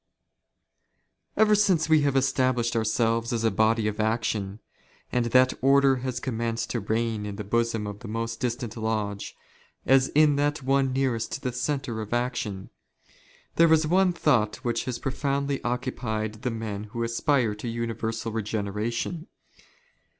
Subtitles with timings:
[1.37, 4.59] Ever since we have established ourselves as a body of *' action,
[5.11, 9.35] and that order has commenced to reign in the bosom of" the most distant lodge,
[9.85, 12.71] as in that one nearest the centre of ^ action,
[13.57, 19.27] there is one thought which has profoundly occupied "the men who aspire to universal regeneration.